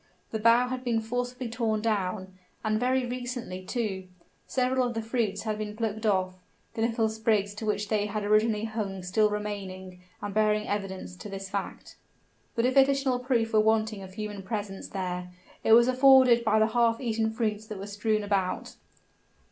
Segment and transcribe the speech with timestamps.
[0.31, 4.07] The bough had been forcibly torn down, and very recently, too;
[4.47, 6.33] several of the fruits had been plucked off,
[6.73, 11.29] the little sprigs to which they had originally hung still remaining and bearing evidence to
[11.29, 11.97] the fact.
[12.55, 15.29] But if additional proof were wanting of human presence there,
[15.63, 18.77] it was afforded by the half eaten fruits that were strewed about.